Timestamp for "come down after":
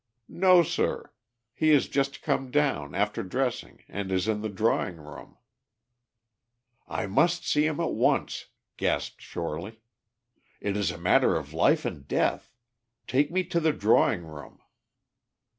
2.23-3.21